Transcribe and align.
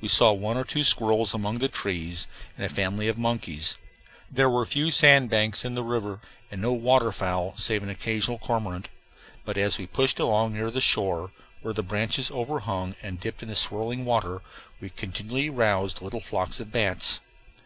We 0.00 0.08
saw 0.08 0.32
one 0.32 0.56
or 0.56 0.64
two 0.64 0.84
squirrels 0.84 1.34
among 1.34 1.58
the 1.58 1.68
trees, 1.68 2.26
and 2.56 2.64
a 2.64 2.70
family 2.74 3.08
of 3.08 3.18
monkeys. 3.18 3.76
There 4.30 4.48
were 4.48 4.64
few 4.64 4.90
sand 4.90 5.28
banks 5.28 5.66
in 5.66 5.74
the 5.74 5.82
river, 5.82 6.18
and 6.50 6.62
no 6.62 6.72
water 6.72 7.12
fowl 7.12 7.52
save 7.58 7.82
an 7.82 7.90
occasional 7.90 8.38
cormorant. 8.38 8.88
But 9.44 9.58
as 9.58 9.76
we 9.76 9.86
pushed 9.86 10.18
along 10.18 10.54
near 10.54 10.70
the 10.70 10.80
shore, 10.80 11.32
where 11.60 11.74
the 11.74 11.82
branches 11.82 12.30
overhung 12.30 12.94
and 13.02 13.20
dipped 13.20 13.42
in 13.42 13.50
the 13.50 13.54
swirling 13.54 14.06
water, 14.06 14.40
we 14.80 14.88
continually 14.88 15.50
roused 15.50 16.00
little 16.00 16.20
flocks 16.22 16.58
of 16.58 16.72
bats. 16.72 17.20